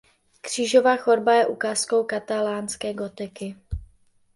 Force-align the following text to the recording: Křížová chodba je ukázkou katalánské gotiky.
Křížová 0.41 0.97
chodba 0.97 1.33
je 1.33 1.47
ukázkou 1.47 2.03
katalánské 2.03 2.93
gotiky. 2.93 3.55